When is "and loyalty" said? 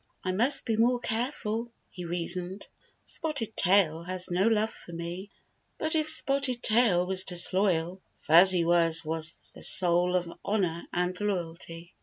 10.91-11.93